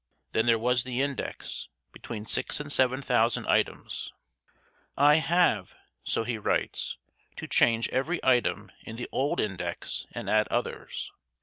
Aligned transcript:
Then 0.31 0.47
there 0.47 0.57
was 0.57 0.83
the 0.83 1.03
index, 1.03 1.69
between 1.91 2.25
six 2.25 2.59
and 2.59 2.71
seven 2.71 3.03
thousand 3.03 3.45
items. 3.45 4.11
"I 4.97 5.17
have," 5.17 5.75
so 6.03 6.23
he 6.23 6.39
writes, 6.39 6.97
"to 7.35 7.47
change 7.47 7.87
every 7.89 8.19
item 8.25 8.71
in 8.81 8.95
the 8.95 9.07
old 9.11 9.39
index 9.39 10.07
and 10.13 10.27
add 10.27 10.47
others. 10.47 11.11